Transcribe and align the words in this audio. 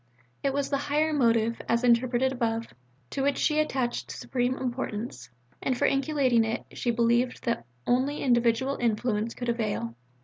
It 0.41 0.51
was 0.51 0.71
the 0.71 0.77
higher 0.79 1.13
motive 1.13 1.61
(as 1.69 1.83
interpreted 1.83 2.31
above) 2.31 2.73
to 3.11 3.21
which 3.21 3.37
she 3.37 3.59
attached 3.59 4.09
supreme 4.09 4.57
importance, 4.57 5.29
and 5.61 5.77
for 5.77 5.85
inculcating 5.85 6.43
it 6.43 6.65
she 6.73 6.89
believed 6.89 7.43
that 7.43 7.67
only 7.85 8.23
individual 8.23 8.77
influence 8.79 9.35
could 9.35 9.47
avail. 9.49 9.93